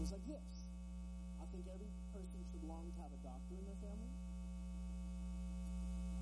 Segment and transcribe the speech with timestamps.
[0.00, 0.64] was like this.
[1.36, 4.08] I think every person should long to have a doctor in their family.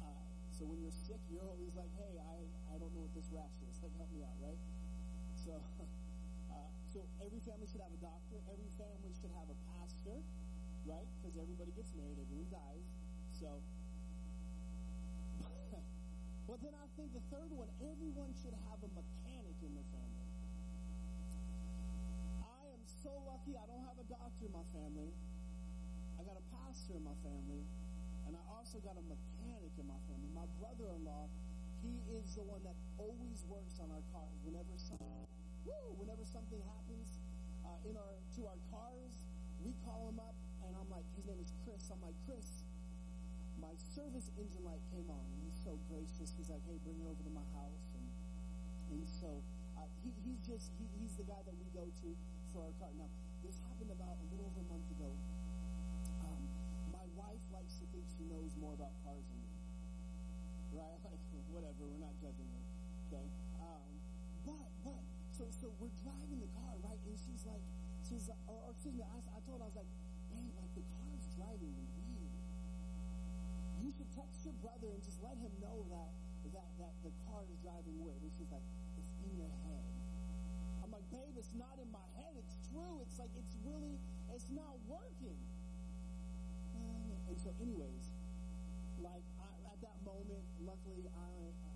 [0.02, 2.42] Uh, so when you're sick, you're always like, hey, I,
[2.74, 3.78] I don't know what this rash is.
[3.78, 4.58] Like, help me out, right?
[5.38, 5.62] So,
[6.54, 8.42] uh, so every family should have a doctor.
[8.50, 10.18] Every family should have a pastor,
[10.82, 11.06] right?
[11.22, 12.82] Because everybody gets married, everyone dies.
[13.30, 13.62] So,
[16.50, 20.26] but then I think the third one, everyone should have a mechanic in their family.
[22.42, 25.08] I am so lucky I don't have a doctor in my family.
[26.20, 27.64] I got a pastor in my family,
[28.28, 30.28] and I also got a mechanic in my family.
[30.36, 31.24] My brother-in-law,
[31.80, 34.36] he is the one that always works on our cars.
[34.44, 35.24] Whenever something,
[35.64, 37.16] woo, whenever something happens
[37.64, 39.24] uh, in our to our cars,
[39.64, 40.36] we call him up,
[40.68, 41.88] and I'm like, his name is Chris.
[41.88, 42.60] I'm like, Chris,
[43.56, 45.24] my service engine light came on.
[45.40, 46.36] He's so gracious.
[46.36, 48.04] He's like, hey, bring it over to my house, and
[48.92, 49.40] and so
[49.80, 52.08] uh, he, he's just he, he's the guy that we go to
[52.58, 52.90] for our car.
[52.98, 53.06] Now,
[53.46, 55.14] this happened about a little over a month ago.
[56.26, 56.42] Um,
[56.90, 59.54] my wife likes to think she knows more about cars than me.
[60.74, 60.98] Right?
[61.06, 61.22] Like,
[61.54, 62.62] whatever, we're not judging her.
[63.06, 63.26] Okay?
[63.62, 63.90] Um,
[64.42, 64.98] but, but,
[65.30, 66.98] so, so we're driving the car, right?
[66.98, 67.62] And she's like,
[68.02, 69.92] she's like, or, or excuse me, I, I told her, I was like,
[70.34, 72.42] babe, like, the car's driving weird.
[73.86, 76.10] You should text your brother and just let him know that,
[76.50, 78.18] that, that the car is driving weird.
[78.18, 78.66] And she's like,
[78.98, 79.86] it's in your head.
[80.88, 81.97] I'm like, babe, it's not in my
[82.78, 83.02] head.
[83.02, 83.98] It's like, it's really,
[84.30, 85.38] it's not working.
[87.28, 88.16] And so, anyways,
[89.04, 91.30] like I, at that moment, luckily, I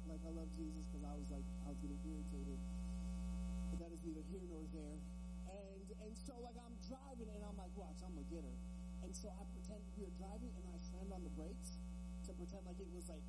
[0.09, 2.59] like I love Jesus because I was like I was getting irritated,
[3.69, 4.97] but that is neither here nor there.
[5.53, 8.57] And and so like I'm driving and I'm like, watch, I'm gonna get her.
[9.05, 11.77] And so I pretend we were driving and I slammed on the brakes
[12.27, 13.25] to pretend like it was like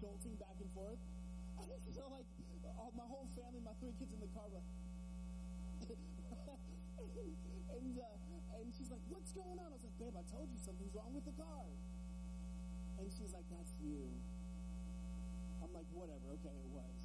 [0.00, 1.00] jolting back and forth.
[1.60, 2.24] And so like
[2.64, 4.64] all, my whole family, my three kids in the car were.
[7.76, 10.58] and uh, and she's like, "What's going on?" I was like, "Babe, I told you
[10.60, 11.64] something's wrong with the car."
[13.00, 14.04] And she's like, "That's you."
[15.64, 16.36] I'm like, "Whatever.
[16.40, 17.00] Okay, it was."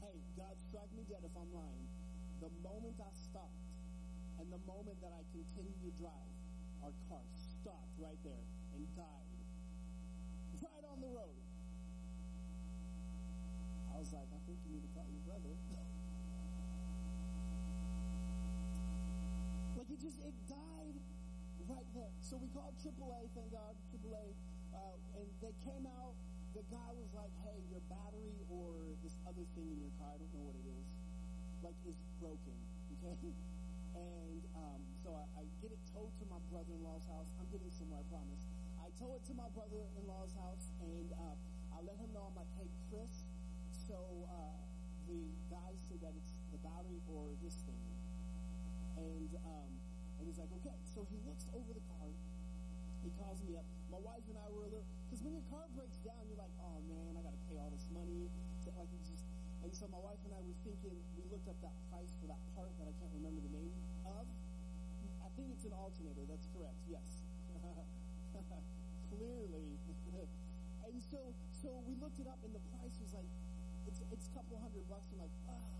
[0.00, 1.84] Hey, God, strike me dead if I'm lying.
[2.40, 3.66] The moment I stopped,
[4.40, 6.32] and the moment that I continued to drive,
[6.80, 9.28] our car stopped right there and died,
[10.64, 11.38] right on the road.
[13.92, 15.52] I was like, "I think you need to call your brother."
[19.76, 20.96] Like just, it died
[21.66, 22.12] right there.
[22.24, 24.26] So we called AAA, thank God, AAA,
[24.72, 26.14] uh, and they came out.
[26.56, 30.18] The guy was like, hey, your battery or this other thing in your car, I
[30.18, 30.88] don't know what it is,
[31.60, 32.56] like is broken,
[32.98, 33.18] okay?
[33.98, 37.34] And um, so I, I get it towed to my brother-in-law's house.
[37.40, 38.46] I'm getting somewhere, I promise.
[38.78, 41.34] I tow it to my brother-in-law's house, and uh,
[41.74, 43.26] I let him know, I'm like, hey, Chris,
[43.72, 43.98] so
[44.28, 44.54] uh,
[45.08, 45.18] the
[45.50, 47.86] guy said that it's the battery or this thing.
[49.00, 49.77] And um,
[50.28, 50.76] he's like, okay.
[50.92, 52.12] So he looks over the car.
[53.00, 53.64] He calls me up.
[53.88, 56.52] My wife and I were a little because when your car breaks down, you're like,
[56.60, 58.28] oh man, I got to pay all this money.
[58.28, 59.24] To, like it's just.
[59.64, 60.94] And so my wife and I were thinking.
[61.16, 63.72] We looked up that price for that part that I can't remember the name
[64.04, 64.28] of.
[65.24, 66.28] I think it's an alternator.
[66.28, 66.76] That's correct.
[66.86, 67.24] Yes.
[69.08, 69.80] Clearly.
[70.86, 71.18] and so
[71.64, 73.30] so we looked it up, and the price was like,
[73.88, 75.08] it's it's a couple hundred bucks.
[75.16, 75.78] I'm like, ah.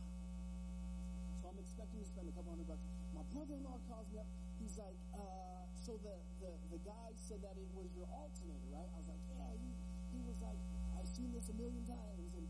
[1.48, 2.84] I'm expecting to spend a couple hundred bucks.
[3.16, 4.28] My brother-in-law calls me up.
[4.60, 6.12] He's like, uh, so the,
[6.44, 8.84] the, the guy said that it was your alternator, right?
[8.92, 9.48] I was like, yeah.
[9.56, 9.72] He,
[10.12, 10.60] he was like,
[10.92, 12.46] I've seen this a million times, and,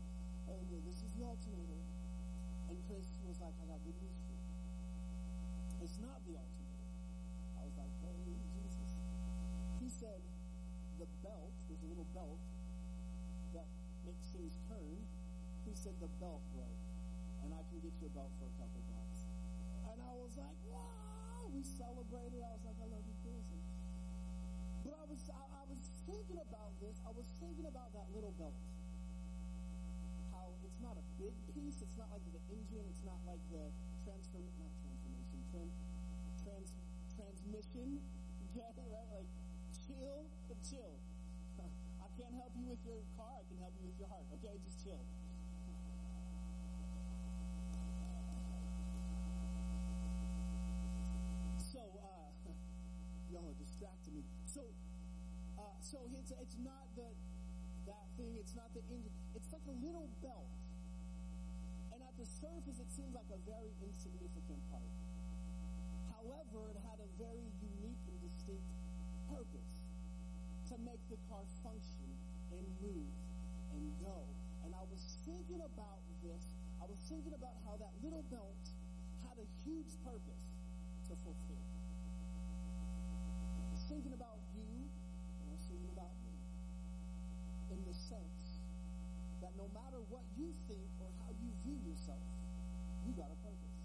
[0.51, 1.81] and uh, this is the alternator.
[2.67, 4.43] And Chris was like, I got good news for you.
[5.79, 6.91] It's not the alternator.
[7.55, 8.19] I was like, hey,
[8.51, 8.91] Jesus.
[9.79, 10.19] He said,
[10.99, 12.43] the belt, there's a little belt
[13.55, 13.65] that
[14.03, 14.99] makes things turn.
[15.63, 16.83] He said the belt broke,
[17.49, 19.25] and I can get you a belt for a couple bucks.
[19.89, 21.49] And I was like, wow!
[21.49, 22.45] We celebrated.
[22.45, 23.41] I was like, I love you, Chris.
[24.85, 27.01] But I was, I, I was thinking about this.
[27.01, 28.53] I was thinking about that little belt.
[30.29, 31.81] How it's not a big piece.
[31.81, 32.85] It's not like the engine.
[32.85, 33.65] It's not like the
[34.05, 35.73] transform, not transformation, trans,
[36.45, 36.69] trans,
[37.17, 37.97] transmission.
[38.53, 39.09] Get it right?
[39.09, 39.29] Like
[39.73, 41.01] chill, but chill.
[42.05, 43.41] I can't help you with your car.
[43.41, 44.29] I can help you with your heart.
[44.37, 45.01] Okay, just chill.
[51.69, 52.49] So, uh,
[53.29, 54.23] y'all are distracting me.
[54.49, 54.65] So,
[55.55, 57.09] uh, so it's it's not the
[57.89, 58.37] that thing.
[58.37, 59.13] It's not the engine.
[59.33, 60.53] It's like a little belt.
[61.89, 64.93] And at the surface, it seems like a very insignificant part.
[66.13, 68.69] However, it had a very unique and distinct
[69.25, 69.73] purpose
[70.69, 72.09] to make the car function
[72.53, 73.09] and move
[73.73, 74.21] and go.
[74.61, 76.53] And I was thinking about this.
[76.77, 78.61] I was thinking about how that little belt
[79.25, 80.45] had a huge purpose
[81.09, 81.65] to to fulfill.
[83.57, 84.69] I was thinking about you,
[85.41, 86.37] and I was thinking about me.
[87.73, 88.61] In the sense
[89.41, 92.23] that no matter what you think or how you view yourself,
[93.03, 93.75] you got a purpose.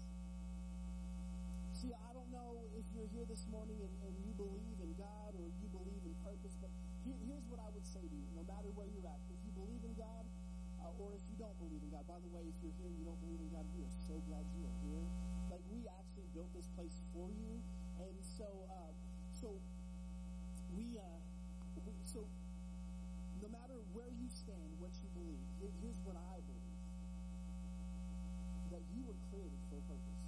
[1.75, 5.35] See, I don't know if you're here this morning and, and you believe in God
[5.35, 6.71] or you believe in purpose, but
[7.03, 9.19] here, here's what I would say to you, no matter where you're at.
[9.27, 10.23] If you believe in God,
[10.79, 12.95] uh, or if you don't believe in God, by the way, if you're here and
[12.95, 15.05] you don't believe in God, we are so glad you are here.
[15.51, 17.59] Like, we actually built this place for you.
[17.99, 18.91] And so, uh,
[19.35, 19.59] so,
[20.71, 21.19] we, uh,
[21.83, 22.23] we, so,
[23.43, 25.39] no matter where you stand, what you believe,
[25.81, 26.79] here's what I believe.
[28.71, 30.19] That you were created for a purpose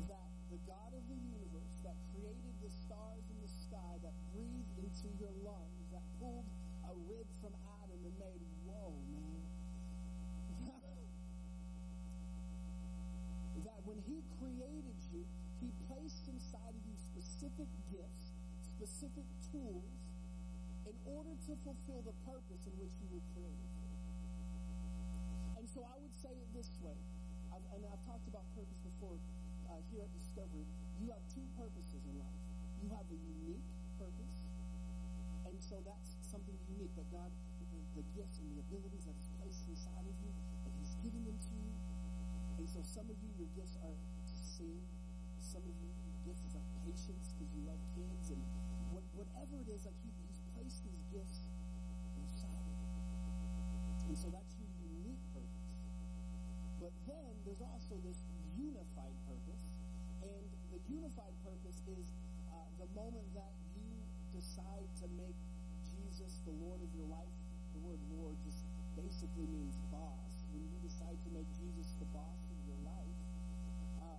[0.00, 4.14] Is that the God of the universe that created the stars in the sky, that
[4.34, 6.46] breathed into your lungs, that pulled
[6.88, 7.54] a rib from
[7.84, 9.38] Adam and made, whoa, man.
[13.64, 15.22] that when he created you,
[15.60, 20.04] he placed inside of you specific gifts, specific tools,
[20.84, 23.72] in order to fulfill the purpose in which you were created.
[25.56, 26.96] And so I would say it this way,
[27.48, 29.16] I've, and I've talked about purpose before
[29.70, 30.68] uh, here at Discovery,
[31.00, 32.40] you have two purposes in life.
[32.84, 33.64] You have a unique
[33.96, 34.44] purpose,
[35.48, 37.32] and so that's something unique that God,
[37.96, 40.32] the, gifts and the abilities that He's placed inside of you,
[40.68, 41.72] and He's given them to you.
[42.60, 44.78] And so some of you, your gifts are to sing.
[45.40, 48.42] Some of you, your gifts are patience because you love kids, and
[48.92, 50.13] what, whatever it is, like he,
[50.64, 51.44] He's placed these gifts
[52.24, 54.08] inside of you.
[54.08, 55.76] And so that's your unique purpose.
[56.80, 58.24] But then there's also this
[58.56, 59.64] unified purpose.
[60.24, 62.16] And the unified purpose is
[62.48, 63.92] uh, the moment that you
[64.32, 65.36] decide to make
[65.84, 67.36] Jesus the Lord of your life.
[67.76, 68.64] The word Lord just
[68.96, 70.48] basically means boss.
[70.48, 73.20] When you decide to make Jesus the boss of your life,
[74.00, 74.16] uh,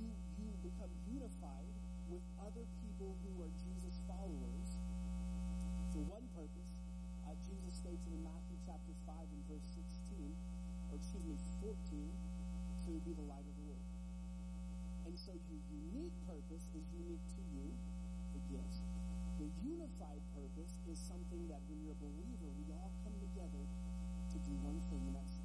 [0.00, 0.08] you,
[0.40, 1.68] you become unified
[2.08, 4.65] with other people who are Jesus followers
[5.96, 6.76] for one purpose.
[7.24, 9.64] Uh, Jesus states in Matthew chapter 5 and verse
[10.12, 10.28] 16,
[10.92, 11.72] or excuse me, 14,
[12.84, 13.88] to be the light of the world.
[15.08, 17.64] And so your unique purpose is unique to you,
[18.36, 18.84] the gifts.
[19.40, 24.36] The unified purpose is something that when you're a believer, we all come together to
[24.44, 25.40] do one thing, and that's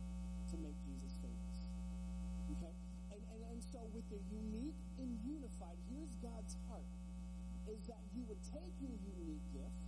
[0.52, 1.60] to make Jesus famous.
[2.60, 2.76] Okay?
[3.16, 6.92] And, and, and so with the unique and unified, here's God's heart,
[7.72, 9.81] is that you would take your unique gift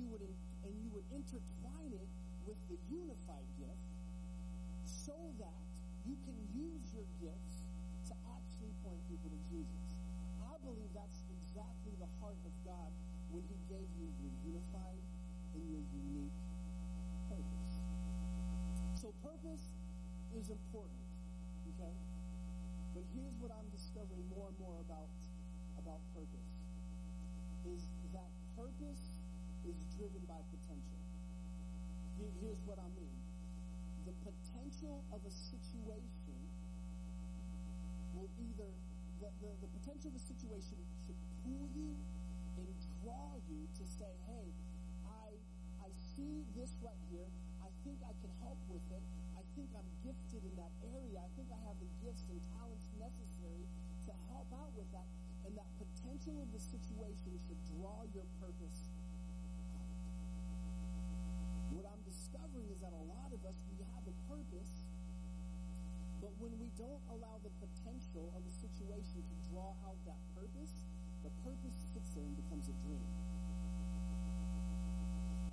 [0.00, 0.24] you would
[0.64, 2.08] and you would intertwine it
[2.48, 3.84] with the unified gift
[4.88, 5.68] so that
[6.08, 7.68] you can use your gifts
[8.08, 10.00] to actually point people to Jesus.
[10.40, 12.88] I believe that's exactly the heart of God
[13.28, 15.04] when He gave you your unified
[15.52, 16.40] and your unique
[17.28, 17.72] purpose.
[18.96, 19.76] So purpose
[20.32, 21.04] is important,
[21.76, 21.94] okay?
[22.96, 25.12] But here's what I'm discovering more and more about
[25.78, 26.52] about purpose
[27.64, 29.20] is that purpose
[29.68, 31.00] is driven by potential.
[32.18, 33.16] Here, here's what I mean.
[34.08, 36.40] The potential of a situation
[38.16, 38.72] will either,
[39.20, 41.92] the, the, the potential of a situation should pull you
[42.56, 42.68] and
[43.04, 44.48] draw you to say, hey,
[45.04, 45.36] I,
[45.84, 47.28] I see this right here.
[47.60, 49.04] I think I can help with it.
[49.36, 51.20] I think I'm gifted in that area.
[51.20, 53.64] I think I have the gifts and talents necessary
[54.08, 55.06] to help out with that.
[55.44, 58.92] And that potential of the situation should draw your purpose
[59.72, 59.88] out.
[61.72, 64.84] What I'm discovering is that a lot of us, we have a purpose,
[66.20, 70.84] but when we don't allow the potential of a situation to draw out that purpose,
[71.24, 73.08] the purpose sits there and becomes a dream.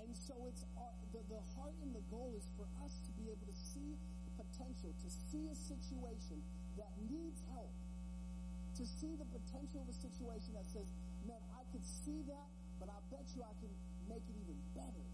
[0.04, 3.32] And so it's our, the, the heart and the goal is for us to be
[3.32, 3.96] able to see
[4.28, 6.44] the potential, to see a situation
[6.76, 7.72] that needs help,
[8.76, 10.88] to see the potential of a situation that says,
[11.24, 12.48] man, I could see that,
[12.84, 13.72] but I bet you I can
[14.12, 15.08] make it even better.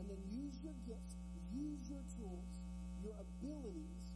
[0.00, 1.19] And then use your gifts,
[1.54, 2.50] use your tools,
[3.02, 4.14] your abilities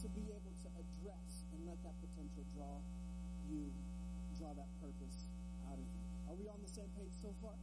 [0.00, 2.80] to be able to address and let that potential draw
[3.50, 3.68] you,
[4.38, 5.28] draw that purpose
[5.68, 6.00] out of you.
[6.30, 7.56] Are we on the same page so far?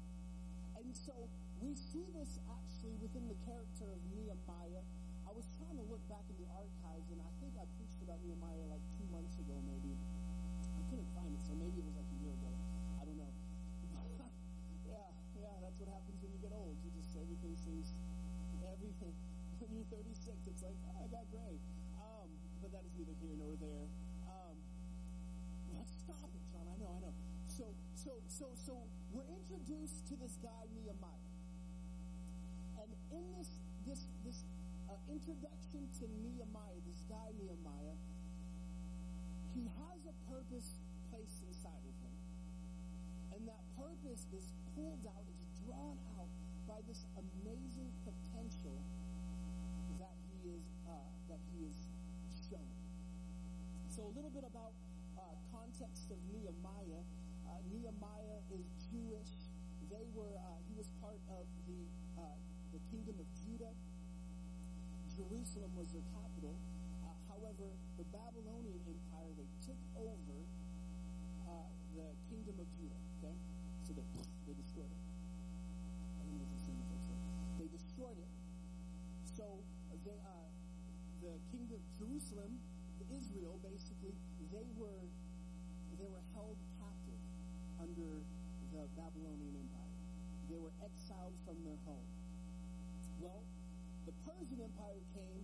[0.77, 1.15] And so
[1.63, 4.83] we see this actually within the character of Nehemiah.
[5.25, 8.21] I was trying to look back in the archives, and I think I preached about
[8.21, 9.97] Nehemiah like two months ago, maybe.
[10.77, 12.51] I couldn't find it, so maybe it was like a year ago.
[13.01, 13.33] I don't know.
[14.87, 15.09] yeah,
[15.41, 16.77] yeah, that's what happens when you get old.
[17.47, 19.15] Everything.
[19.57, 21.57] When you're 36, it's like oh, I got gray.
[21.97, 22.29] Um,
[22.61, 23.89] but that is neither here nor there.
[24.29, 24.53] Um,
[25.73, 26.67] let's stop it, John.
[26.69, 27.15] I know, I know.
[27.49, 27.65] So,
[27.97, 31.33] so, so, so we're introduced to this guy Nehemiah,
[32.77, 33.49] and in this
[33.81, 34.45] this this
[34.89, 37.97] uh, introduction to Nehemiah, this guy Nehemiah,
[39.57, 42.15] he has a purpose placed inside of him.
[43.37, 46.16] And that purpose is pulled out, is drawn out
[46.67, 48.75] by this amazing potential
[49.97, 50.93] that he is uh,
[51.31, 51.77] that he is
[52.47, 52.67] shown.
[53.89, 54.75] So a little bit about
[55.17, 57.01] uh, context of Nehemiah.
[57.47, 59.31] Uh, Nehemiah is Jewish.
[59.87, 61.81] They were uh, he was part of the
[62.19, 62.35] uh,
[62.75, 63.73] the kingdom of Judah.
[65.15, 66.53] Jerusalem was their capital.
[67.01, 70.37] Uh, however, the Babylonian Empire they took over
[71.97, 73.01] the kingdom of Judah.
[73.17, 73.33] Okay,
[73.81, 74.05] so they
[74.45, 75.01] they destroyed it.
[75.97, 77.05] I don't know if it's in the book.
[77.57, 78.29] They destroyed it.
[79.47, 80.19] They
[81.23, 82.51] the kingdom of Jerusalem,
[83.11, 84.11] Israel, basically,
[84.51, 85.07] they were
[85.95, 87.23] they were held captive
[87.79, 88.21] under
[88.75, 89.95] the Babylonian Empire.
[90.51, 92.05] They were exiled from their home.
[93.23, 93.41] Well,
[94.05, 95.39] the Persian Empire came,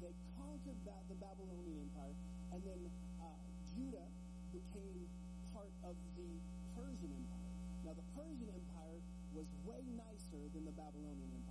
[0.00, 2.16] they conquered ba- the Babylonian Empire,
[2.50, 2.80] and then
[3.22, 3.38] uh,
[3.70, 4.08] Judah
[4.50, 5.06] became
[5.54, 6.30] part of the
[6.74, 7.52] Persian Empire.
[7.86, 8.98] Now, the Persian Empire
[9.36, 11.41] was way nicer than the Babylonian Empire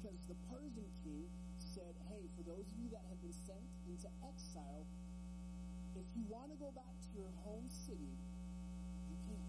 [0.00, 1.28] because the Persian king
[1.60, 4.88] said, hey, for those of you that have been sent into exile,
[5.92, 8.16] if you want to go back to your home city,
[9.12, 9.44] you can.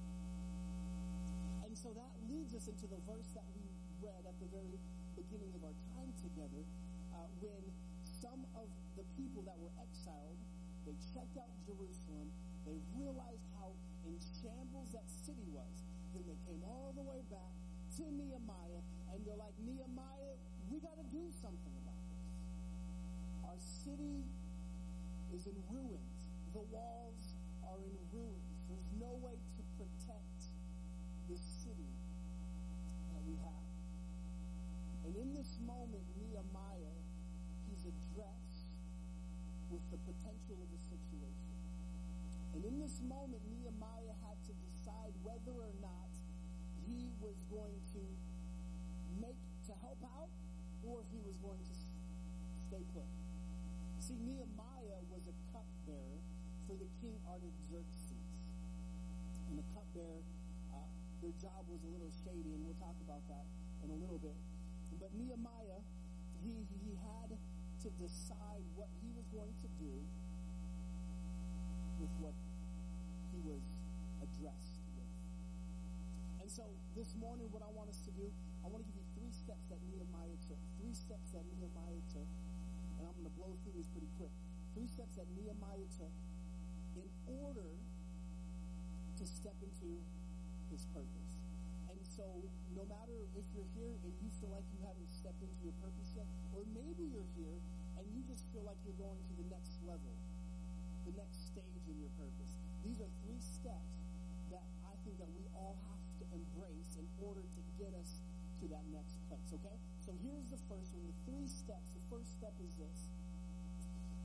[1.64, 3.64] And so that leads us into the verse that we
[4.04, 4.76] read at the very
[5.16, 6.68] beginning of our time together,
[7.16, 7.64] uh, when
[8.04, 8.68] some of
[9.00, 10.36] the people that were exiled,
[10.84, 12.28] they checked out Jerusalem,
[12.68, 13.72] they realized how
[14.04, 15.88] in shambles that city was.
[16.12, 17.56] Then they came all the way back
[17.96, 20.36] to Nehemiah, and they're like, Nehemiah,
[20.72, 22.32] we got to do something about this.
[23.44, 24.24] Our city
[25.36, 26.18] is in ruins.
[26.56, 27.36] The walls
[27.68, 28.48] are in ruins.
[28.72, 30.40] There's no way to protect
[31.28, 31.92] this city
[33.12, 33.68] that we have.
[35.08, 36.98] And in this moment, Nehemiah,
[37.68, 38.72] he's addressed
[39.68, 41.52] with the potential of the situation.
[42.56, 46.12] And in this moment, Nehemiah had to decide whether or not
[46.88, 48.04] he was going to
[49.92, 50.32] help out
[50.88, 51.76] or if he was going to
[52.72, 53.04] stay put.
[54.00, 56.20] See, Nehemiah was a cupbearer
[56.64, 58.16] for the king Artaxerxes.
[59.52, 60.24] And the cupbearer,
[60.72, 60.88] uh,
[61.20, 63.44] their job was a little shady, and we'll talk about that
[63.84, 64.38] in a little bit.
[64.96, 65.84] But Nehemiah,
[66.40, 66.56] he,
[66.88, 69.92] he had to decide what he was going to do
[72.00, 72.38] with what
[73.36, 73.60] he was
[74.24, 75.12] addressed with.
[76.40, 76.64] And so
[76.96, 78.32] this morning, what I want us to do,
[78.64, 79.01] I want to give you
[79.52, 80.64] steps that Nehemiah took.
[80.80, 82.30] Three steps that Nehemiah took.
[82.96, 84.32] And I'm going to blow through these pretty quick.
[84.72, 86.16] Three steps that Nehemiah took
[86.96, 87.04] in
[87.44, 87.68] order
[89.20, 90.00] to step into
[90.72, 91.44] his purpose.
[91.92, 92.24] And so,
[92.80, 96.16] no matter if you're here and you feel like you haven't stepped into your purpose
[96.16, 97.60] yet, or maybe you're here
[98.00, 100.16] and you just feel like you're going to the next level,
[101.04, 102.56] the next stage in your purpose.
[102.88, 104.00] These are three steps
[104.56, 108.24] that I think that we all have to embrace in order to get us
[108.62, 109.74] to that next place, okay?
[110.06, 111.02] So here's the first one.
[111.10, 111.98] The three steps.
[111.98, 113.10] The first step is this.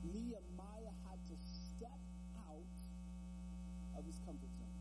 [0.05, 1.97] Nehemiah had to step
[2.45, 2.77] out
[3.97, 4.77] of his comfort zone.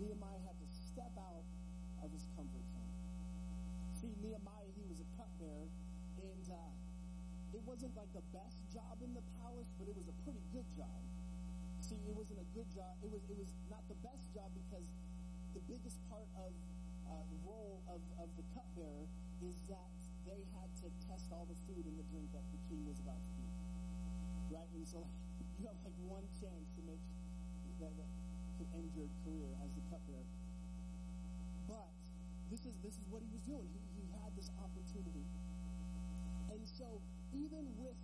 [0.00, 1.44] Nehemiah had to step out
[2.00, 2.92] of his comfort zone.
[3.92, 5.68] See, Nehemiah, he was a cupbearer,
[6.24, 10.16] and uh, it wasn't like the best job in the palace, but it was a
[10.24, 10.96] pretty good job.
[11.84, 12.96] See, it wasn't a good job.
[13.04, 14.88] It was it was not the best job because
[15.52, 16.56] the biggest part of
[17.10, 19.04] uh, the role of, of the cupbearer
[19.42, 19.90] is that
[20.24, 23.18] they had to test all the food and the drink that the king was about
[23.18, 23.56] to eat.
[24.54, 24.70] Right?
[24.78, 25.02] And so
[25.58, 27.02] you have like one chance to make
[27.82, 28.10] that, that
[28.60, 30.28] to end your career as the cupbearer.
[31.66, 31.90] But
[32.52, 33.66] this is this is what he was doing.
[33.72, 35.24] He, he had this opportunity.
[36.52, 37.00] And so
[37.32, 37.96] even with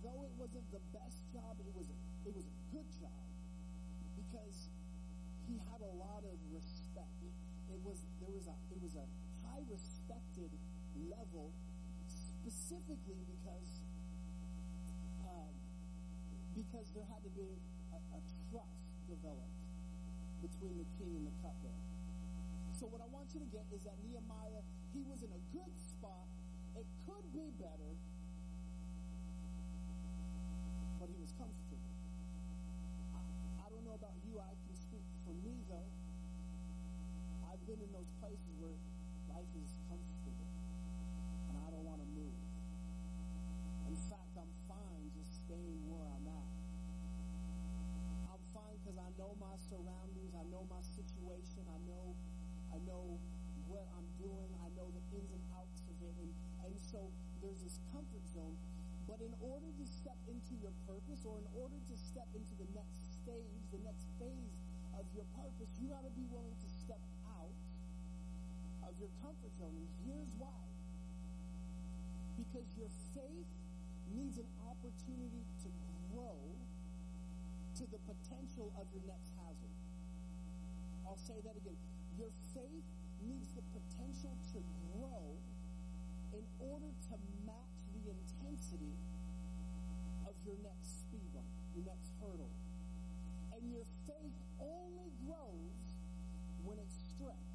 [0.00, 1.90] though it wasn't the best job, it was
[2.24, 3.24] it was a good job
[4.16, 4.70] because
[5.50, 6.79] he had a lot of respect.
[7.70, 9.06] It, was there was a it was a
[9.46, 10.50] high respected
[11.08, 11.54] level
[12.06, 13.86] specifically because
[15.24, 15.54] um,
[16.54, 17.46] because there had to be
[17.94, 19.60] a, a trust developed
[20.42, 21.86] between the king and the cupbearer.
[22.72, 24.64] So what I want you to get is that Nehemiah,
[24.96, 26.24] he was in a good spot.
[26.72, 27.92] It could be better,
[30.96, 31.92] but he was comfortable.
[33.12, 33.20] I,
[33.60, 34.40] I don't know about you.
[34.40, 35.99] I can speak for me though.
[37.70, 38.74] Been in those places where
[39.30, 40.50] life is comfortable,
[41.46, 42.34] and I don't want to move.
[43.86, 46.50] In fact, I'm fine just staying where I'm at.
[48.26, 52.10] I'm fine because I know my surroundings, I know my situation, I know,
[52.74, 53.22] I know
[53.70, 56.30] what I'm doing, I know the ins and outs of it, and
[56.66, 57.06] and so
[57.38, 58.58] there's this comfort zone.
[59.06, 62.66] But in order to step into your purpose or in order to step into the
[62.74, 64.58] next stage, the next phase
[64.98, 66.68] of your purpose, you got to be willing to
[68.90, 69.70] of your comfort zone.
[69.70, 70.66] And here's why.
[72.34, 73.46] Because your faith
[74.10, 75.68] needs an opportunity to
[76.10, 76.34] grow
[77.78, 79.74] to the potential of your next hazard.
[81.06, 81.78] I'll say that again.
[82.18, 82.86] Your faith
[83.22, 84.58] needs the potential to
[84.90, 85.38] grow
[86.34, 87.14] in order to
[87.46, 88.98] match the intensity
[90.26, 91.46] of your next speed bump,
[91.78, 92.50] your next hurdle.
[93.54, 95.78] And your faith only grows
[96.64, 97.50] when it's stretched.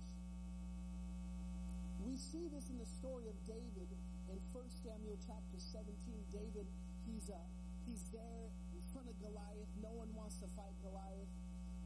[2.04, 3.86] We see this in the story of David
[4.34, 5.94] in 1 Samuel chapter 17.
[6.34, 6.66] David,
[7.06, 7.38] he's uh,
[7.86, 9.70] he's there in front of Goliath.
[9.78, 11.30] No one wants to fight Goliath.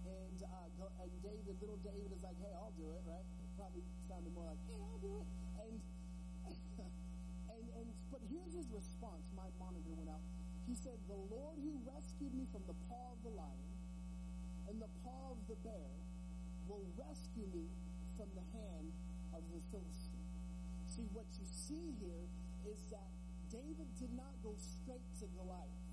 [0.08, 3.28] And, uh, and David, little David is like, hey, I'll do it, right?
[3.44, 5.28] It probably sounded more like, hey, I'll do it.
[5.60, 5.76] And,
[7.54, 9.28] and, and, but here's his response.
[9.36, 10.24] My monitor went out.
[10.66, 13.70] He said, the Lord who rescued me from the paw of the lion
[14.72, 15.94] and the paw of the bear
[16.72, 17.68] will rescue me
[18.16, 18.88] from the hand
[19.34, 20.09] of the Philistine.
[21.00, 22.28] See, what you see here
[22.68, 23.08] is that
[23.48, 25.88] David did not go straight to Goliath.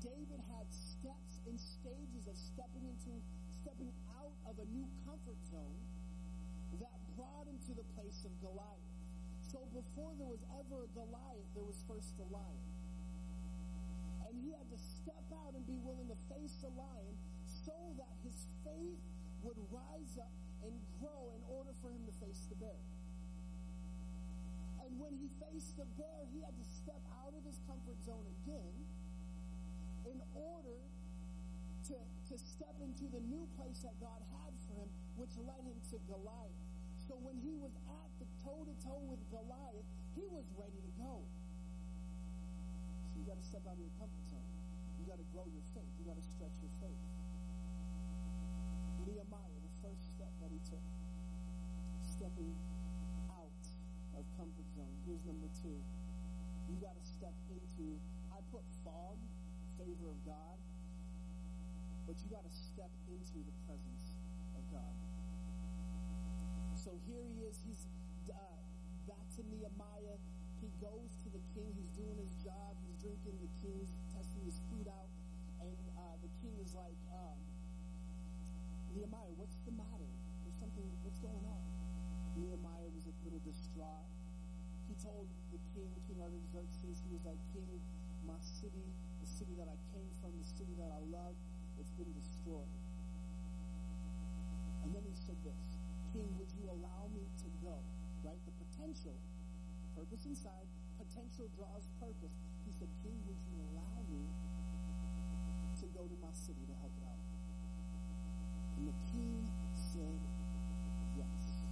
[0.00, 3.12] David had steps and stages of stepping into,
[3.52, 5.76] stepping out of a new comfort zone
[6.80, 8.88] that brought him to the place of Goliath.
[9.44, 12.64] So before there was ever a Goliath, there was first a lion.
[14.24, 17.12] And he had to step out and be willing to face the lion
[17.44, 19.04] so that his faith
[19.44, 20.32] would rise up
[20.64, 20.72] and
[21.04, 22.80] grow in order for him to face the bear.
[24.92, 28.28] And when he faced the bear, he had to step out of his comfort zone
[28.44, 28.76] again
[30.04, 30.84] in order
[31.88, 35.80] to, to step into the new place that God had for him, which led him
[35.88, 36.60] to Goliath.
[37.08, 40.92] So when he was at the toe to toe with Goliath, he was ready to
[41.00, 41.24] go.
[43.08, 44.44] So you got to step out of your comfort zone.
[45.00, 45.88] You got to grow your faith.
[45.96, 47.00] You got to stretch your faith.
[49.08, 50.84] Nehemiah, the first step that he took,
[52.04, 52.52] stepping
[54.42, 54.90] comfort zone.
[55.06, 55.78] Here's number two.
[56.66, 57.94] You got to step into.
[58.34, 59.14] I put fog
[59.78, 60.58] favor of God,
[62.10, 64.18] but you got to step into the presence
[64.58, 64.94] of God.
[66.74, 67.62] So here he is.
[67.62, 67.86] He's
[68.34, 68.58] uh,
[69.06, 70.18] back to Nehemiah.
[70.58, 71.70] He goes to the king.
[71.78, 72.74] He's doing his job.
[72.82, 75.06] He's drinking the king's, testing his food out.
[75.62, 77.38] And uh, the king is like, um,
[78.90, 80.10] Nehemiah, what's the matter?
[80.42, 81.62] There's something, what's going on?
[82.34, 84.10] Nehemiah was a little distraught.
[84.92, 87.64] He told the king, King Artaxerxes, he was like, King,
[88.28, 88.84] my city,
[89.24, 91.32] the city that I came from, the city that I love,
[91.80, 92.68] it's been destroyed.
[94.84, 95.80] And then he said this,
[96.12, 97.72] King, would you allow me to go?
[98.20, 98.36] Right?
[98.44, 99.16] The potential,
[99.96, 100.68] purpose inside,
[101.00, 102.36] potential draws purpose.
[102.68, 104.28] He said, King, would you allow me
[105.80, 107.24] to go to my city to help it out?
[108.76, 109.40] And the king
[109.72, 110.20] said,
[111.16, 111.64] yes.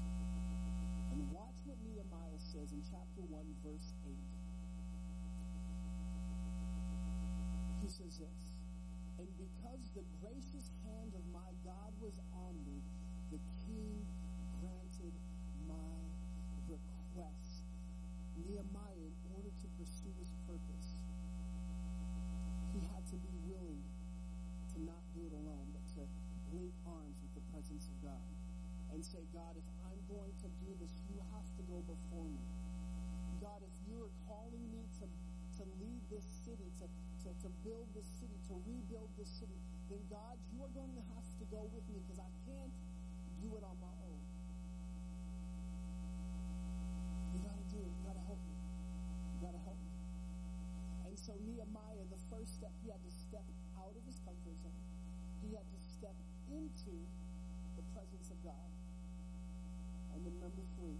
[1.13, 4.13] And watch what Nehemiah says in chapter 1, verse 8.
[7.81, 8.53] He says this,
[9.17, 12.85] and because the gracious hand of my God was on me,
[13.33, 14.05] the king
[14.61, 15.17] granted
[15.65, 15.97] my
[16.69, 17.65] request.
[18.45, 21.01] Nehemiah, in order to pursue his purpose,
[22.77, 23.81] he had to be willing
[24.77, 26.05] to not do it alone, but to
[26.53, 28.31] link arms with the presence of God
[28.93, 32.43] and say, God, if I'm going to do this, you have to go before me.
[33.39, 36.87] God, if you are calling me to, to lead this city, to,
[37.25, 39.57] to, to build this city, to rebuild this city,
[39.89, 42.75] then God, you are going to have to go with me because I can't
[43.41, 44.23] do it on my own.
[47.33, 47.91] You got to do it.
[47.95, 48.57] You got to help me.
[48.59, 49.95] You got to help me.
[51.07, 53.45] And so Nehemiah, the first step, he had to step
[53.77, 54.81] out of his comfort zone.
[55.45, 56.17] He had to step
[56.49, 56.97] into
[57.77, 58.71] the presence of God.
[60.17, 60.97] And then number three,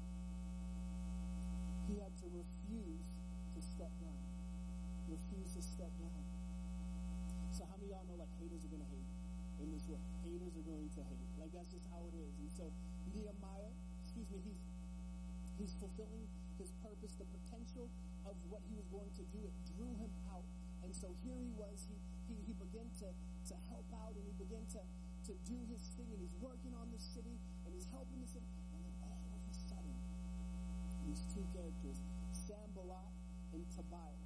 [1.89, 3.09] he had to refuse
[3.57, 4.21] to step down.
[5.09, 6.25] Refuse to step down.
[7.57, 9.11] So how many of y'all know like haters are to hate
[9.65, 10.05] in this world?
[10.21, 11.29] Haters are going to hate.
[11.41, 12.37] Like that's just how it is.
[12.37, 12.69] And so
[13.17, 13.73] Nehemiah,
[14.05, 14.61] excuse me, he's
[15.57, 16.29] he's fulfilling
[16.61, 17.89] his purpose, the potential
[18.29, 19.41] of what he was going to do.
[19.41, 20.13] It drew him.
[20.83, 21.87] And so here he was.
[21.89, 21.97] He
[22.31, 24.83] he, he began to, to help out and he began to,
[25.27, 27.35] to do his thing and he's working on the city
[27.67, 28.47] and he's helping the city.
[28.71, 29.99] And then all of a sudden,
[31.11, 31.99] these two characters,
[32.31, 33.11] Sanballat
[33.51, 34.23] and Tobiah,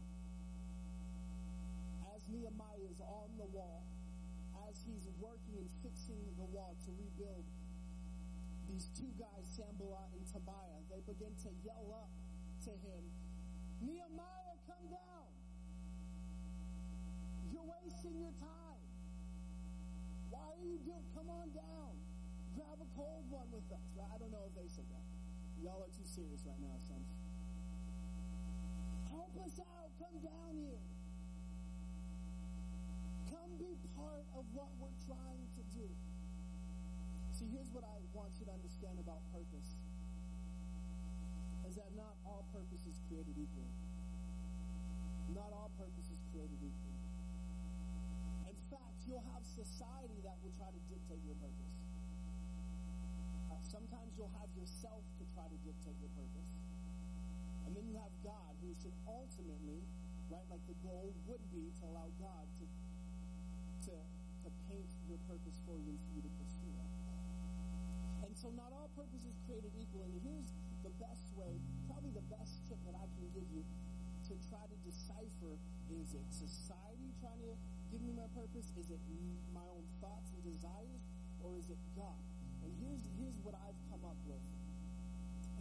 [2.13, 3.89] as Nehemiah is on the wall,
[4.69, 7.49] as he's working and fixing the wall to rebuild,
[8.69, 12.13] these two guys, Sanballat and Tobiah, they begin to yell up
[12.69, 13.03] to him,
[13.81, 15.29] Nehemiah, come down.
[17.55, 17.63] you're
[18.05, 18.81] wasting your time.
[20.29, 21.05] Why are you doing?
[21.17, 21.93] Come on down.
[22.53, 23.81] Grab a cold one with us.
[23.97, 25.07] I don't know if they said that.
[25.65, 27.09] Y'all are too serious right now, sons.
[29.09, 29.89] Help us out.
[29.97, 30.85] Come down here.
[33.33, 35.89] Come be part of what we're trying to do.
[37.33, 39.81] See, here's what I want you to understand about purpose
[41.65, 43.71] is that not all purpose is created equal.
[45.33, 46.95] Not all purpose is created equal.
[48.55, 51.79] In fact, you'll have society that will try to dictate your purpose.
[53.47, 56.51] Uh, sometimes you'll have yourself to try to dictate your purpose.
[57.65, 59.81] And then you have God, who should ultimately,
[60.27, 62.65] right, like the goal would be to allow God to,
[63.89, 66.91] to, to paint your purpose for you and for you to pursue it.
[68.27, 70.03] And so not all purpose is created equal.
[70.03, 70.51] And here's
[70.83, 71.55] the best way,
[71.87, 73.63] probably the best tip that I can give you
[74.29, 75.57] to try to decipher
[75.93, 77.53] is it society trying to
[77.95, 78.75] give me my purpose?
[78.75, 78.99] Is it
[79.55, 81.07] my own thoughts and desires?
[81.39, 82.19] Or is it God?
[82.67, 84.43] And here's, here's what I've come up with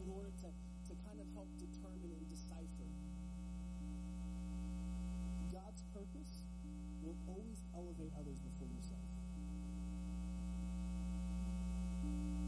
[0.01, 2.89] in order to, to kind of help determine and decipher.
[5.53, 6.49] God's purpose
[7.05, 9.05] will always elevate others before yourself.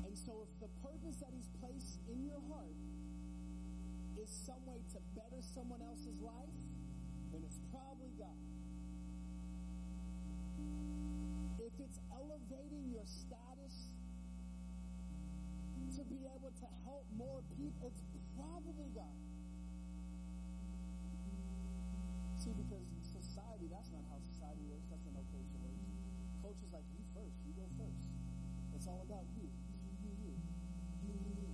[0.01, 2.73] And so if the purpose that he's placed in your heart
[4.17, 6.57] is some way to better someone else's life,
[7.29, 8.54] then it's probably God.
[11.59, 13.95] If it's elevating your status
[15.95, 18.03] to be able to help more people, it's
[18.35, 19.15] probably God.
[22.35, 24.91] See, because society, that's not how society works.
[24.91, 25.87] That's not how culture works.
[26.43, 28.03] Culture's like, you first, you go first.
[28.75, 29.47] It's all about you.
[29.47, 30.33] You, you, you.
[31.07, 31.49] You, you, you.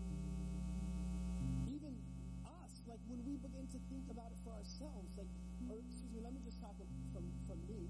[1.78, 1.94] Even
[2.42, 5.30] us, like when we begin to think about it for ourselves, like,
[5.70, 6.74] or excuse me, let me just talk
[7.14, 7.86] from, from me.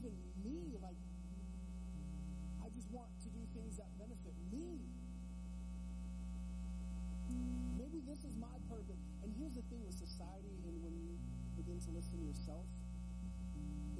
[0.00, 0.96] Even me, like,
[2.64, 4.80] I just want to do things that benefit me.
[7.76, 9.04] Maybe this is my purpose.
[9.20, 11.20] And here's the thing with society and when you
[11.52, 12.64] begin to listen to yourself,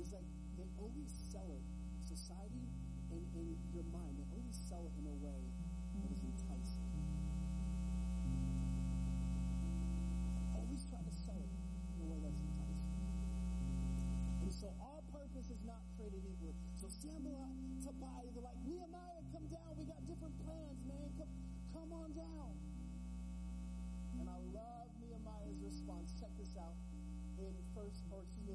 [0.00, 0.24] is like
[0.56, 1.64] they always sell it.
[2.08, 2.64] Society
[3.12, 5.44] and in your mind, they always sell it in a way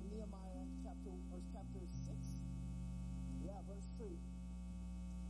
[0.10, 2.41] Nehemiah chapter, or chapter six.
[3.43, 4.17] Yeah, verse three.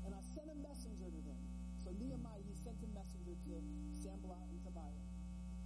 [0.05, 1.41] And I sent a messenger to them.
[1.83, 3.53] So Nehemiah, he sent a messenger to
[3.91, 5.05] Sanballat and Tobiah.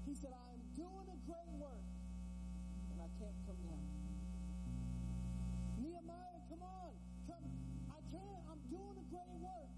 [0.07, 1.85] He said, I am doing a great work,
[2.89, 3.85] and I can't come down.
[5.79, 6.91] Nehemiah, come on.
[7.29, 7.45] Come.
[7.93, 8.41] I can't.
[8.49, 9.69] I'm doing a great work.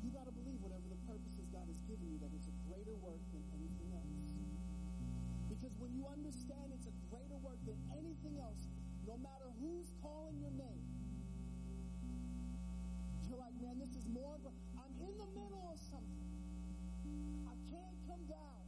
[0.00, 2.96] You got to believe whatever the purposes God has given you, that it's a greater
[3.02, 4.32] work than anything else.
[5.50, 6.55] Because when you understand
[8.26, 8.66] than anything else,
[9.06, 10.82] no matter who's calling your name,
[13.28, 14.34] you're like, man, this is more
[14.78, 16.26] I'm in the middle of something.
[17.46, 18.62] I can't come down.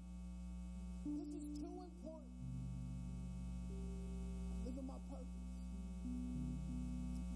[1.06, 2.38] This is too important.
[4.50, 5.50] I'm living my purpose.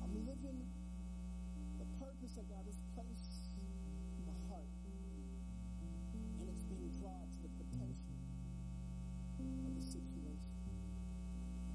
[0.02, 0.62] I'm living
[1.78, 3.50] the purpose that God has placed
[4.18, 4.70] in my heart.
[6.38, 8.14] And it's being drawn to the potential
[9.66, 10.52] of the situation.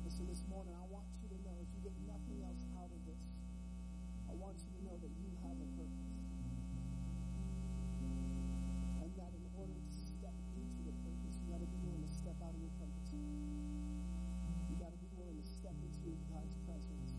[0.08, 3.02] Listen, this morning, I want you to know if you get nothing else out of
[3.04, 3.20] this,
[4.28, 6.16] I want you to know that you have a purpose.
[9.04, 12.12] And that in order to step into the purpose, you got to be willing to
[12.12, 13.36] step out of your comfort zone.
[14.72, 17.12] You got to be willing to step into God's presence.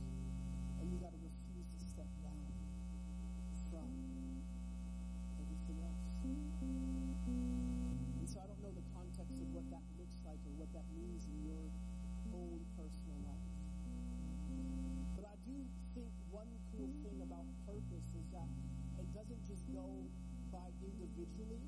[0.81, 2.49] And you got to refuse to step down
[3.69, 3.89] from
[5.45, 6.09] everything else.
[8.17, 10.89] And so I don't know the context of what that looks like or what that
[10.97, 11.69] means in your
[12.35, 13.49] own personal life.
[15.17, 15.57] But I do
[15.97, 18.49] think one cool thing about purpose is that
[19.01, 20.09] it doesn't just go
[20.53, 21.61] by individually,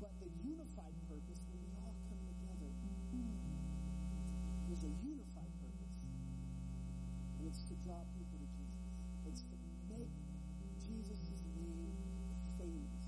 [0.00, 2.70] but the unified purpose when we all come together.
[4.68, 5.96] There's a unified purpose.
[7.38, 8.92] And it's to draw people to Jesus.
[9.24, 9.56] It's to
[9.88, 10.12] make
[10.82, 11.94] Jesus' name
[12.60, 13.04] famous.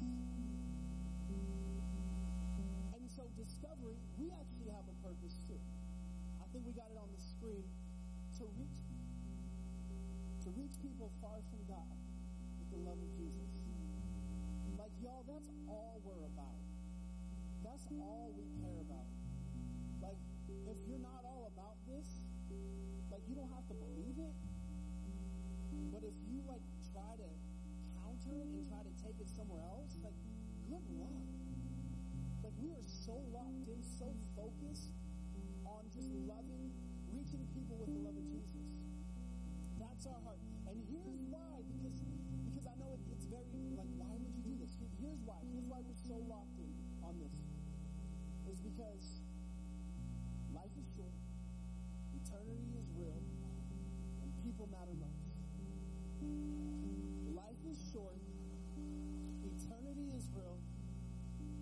[2.97, 5.61] And so discovery, we actually have a purpose too.
[6.40, 7.66] I think we got it on the screen
[8.40, 8.79] to reach
[10.49, 11.92] to reach people far from God
[12.57, 13.58] with the love of Jesus.
[15.19, 16.63] Y'all, that's all we're about.
[17.67, 19.11] That's all we care about.
[19.99, 20.23] Like,
[20.71, 22.23] if you're not all about this,
[23.11, 24.37] Like you don't have to believe it,
[25.91, 26.63] but if you like
[26.95, 27.29] try to
[27.99, 30.15] counter it and try to take it somewhere else, like
[30.71, 31.27] good luck.
[32.47, 34.95] Like we are so locked in, so focused
[35.67, 36.38] on just loving,
[48.49, 49.21] Is because
[50.57, 51.13] life is short,
[52.17, 53.21] eternity is real,
[54.25, 55.37] and people matter most.
[57.37, 58.17] Life is short,
[59.45, 60.57] eternity is real,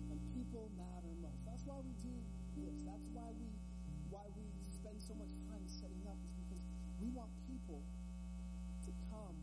[0.09, 1.43] and people matter most.
[1.43, 2.15] That's why we do
[2.55, 2.79] this.
[2.87, 3.51] That's why we
[4.07, 6.63] why we spend so much time setting up is because
[7.03, 7.83] we want people
[8.87, 9.35] to come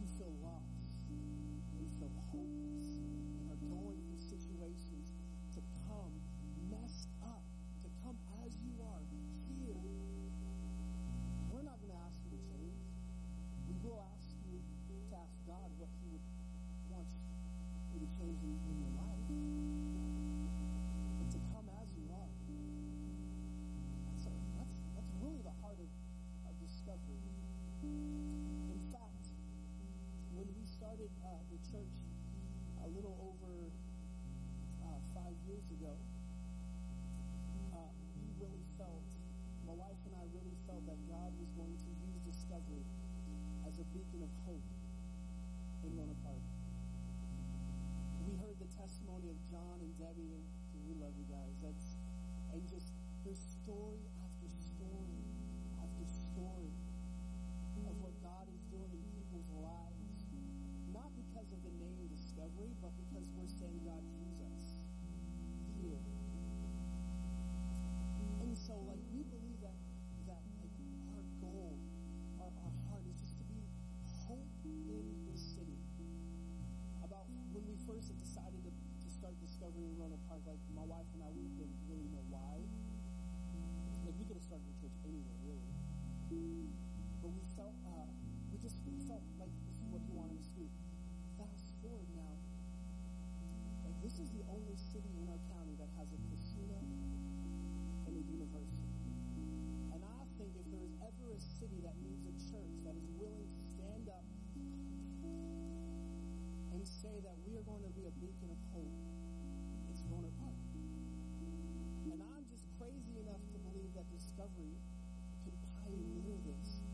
[0.00, 0.88] who feel lost
[1.76, 2.88] and feel hopeless
[3.36, 5.12] and are going through situations
[5.52, 6.14] to come
[6.70, 7.42] messed up,
[7.82, 8.14] to come
[8.46, 9.02] as you are
[9.50, 9.82] here.
[11.50, 12.78] We're not going to ask you to change.
[13.66, 16.22] We will ask you to ask God what He would
[16.86, 17.10] want
[17.90, 19.26] you to change in, in your life.
[21.18, 22.30] But to come as you are.
[24.06, 25.90] That's, a, that's, that's really the heart of,
[26.46, 27.26] of discovery.
[27.82, 29.34] In fact,
[30.30, 31.96] when we started uh, church
[32.80, 33.68] a little over
[34.80, 35.92] uh, five years ago,
[37.76, 39.04] uh, we really felt,
[39.68, 42.84] my wife and I really felt that God was going to use discovery
[43.68, 44.68] as a beacon of hope
[45.84, 46.44] in Rohnert Park.
[48.24, 50.44] We heard the testimony of John and Debbie, and
[50.88, 51.56] we love you guys.
[51.60, 52.00] That's
[52.52, 52.92] and just
[53.24, 55.22] there's story after story
[55.78, 56.72] after story
[61.40, 64.84] because of the name Discovery, but because we're saying, God, use us
[65.80, 66.04] here.
[68.44, 69.72] And so, like, we believe that
[70.28, 70.76] that like
[71.16, 71.80] our goal,
[72.44, 73.56] our, our heart is just to be
[74.28, 75.80] hope in this city.
[77.00, 77.24] About
[77.56, 81.24] when we first decided to, to start Discovery in Rohnert Park, like my wife and
[81.24, 82.60] I, we didn't really know why.
[84.04, 85.72] Like we could have started a church anywhere, really.
[87.24, 88.12] But we felt, uh,
[88.52, 88.76] we just
[89.08, 90.68] felt like this is what he wanted us to do.
[91.40, 92.36] Fast forward now,
[93.84, 96.76] like this is the only city in our county that has a casino
[98.04, 98.92] and a university.
[99.96, 103.08] And I think if there is ever a city that needs a church that is
[103.16, 104.28] willing to stand up
[106.68, 108.92] and say that we are going to be a beacon of hope,
[109.88, 110.60] it's Rohnert Park.
[112.12, 114.76] And I'm just crazy enough to believe that Discovery
[115.48, 116.84] can pioneer this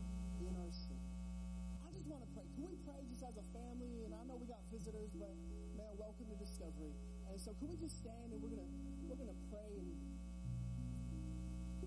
[0.47, 1.11] in our city.
[1.83, 2.47] I just want to pray.
[2.55, 4.07] Can we pray just as a family?
[4.07, 5.35] And I know we got visitors, but
[5.75, 6.95] man, welcome to Discovery.
[7.37, 8.65] So, can we just stand and we're gonna
[9.05, 10.06] we're gonna pray and